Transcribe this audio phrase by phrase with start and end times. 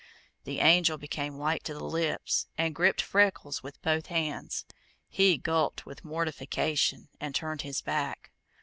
[0.45, 4.65] The Angel became white to the lips and gripped Freckles with both hands.
[5.07, 8.31] He gulped with mortification and turned his back.